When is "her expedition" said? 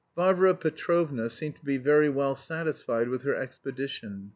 3.21-4.29